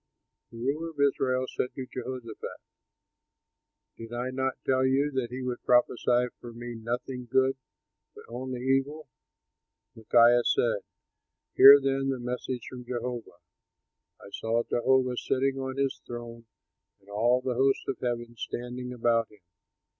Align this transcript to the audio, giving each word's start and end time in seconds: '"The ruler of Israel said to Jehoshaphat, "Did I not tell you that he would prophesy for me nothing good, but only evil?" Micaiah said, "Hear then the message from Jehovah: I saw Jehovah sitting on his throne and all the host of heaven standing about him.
'"The 0.51 0.57
ruler 0.57 0.89
of 0.89 0.99
Israel 0.99 1.45
said 1.47 1.75
to 1.75 1.85
Jehoshaphat, 1.85 2.59
"Did 3.97 4.11
I 4.11 4.31
not 4.31 4.57
tell 4.65 4.83
you 4.83 5.11
that 5.11 5.29
he 5.29 5.43
would 5.43 5.63
prophesy 5.63 6.25
for 6.39 6.51
me 6.51 6.73
nothing 6.73 7.27
good, 7.29 7.55
but 8.15 8.23
only 8.27 8.61
evil?" 8.65 9.09
Micaiah 9.93 10.41
said, 10.43 10.79
"Hear 11.53 11.79
then 11.79 12.09
the 12.09 12.17
message 12.19 12.65
from 12.67 12.83
Jehovah: 12.83 13.41
I 14.19 14.31
saw 14.31 14.63
Jehovah 14.63 15.17
sitting 15.17 15.59
on 15.59 15.77
his 15.77 16.01
throne 16.03 16.47
and 16.99 17.07
all 17.07 17.39
the 17.41 17.53
host 17.53 17.87
of 17.87 17.99
heaven 17.99 18.35
standing 18.35 18.91
about 18.91 19.29
him. 19.29 19.41